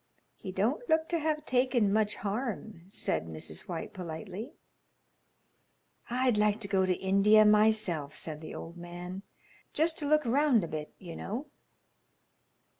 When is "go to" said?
6.67-6.95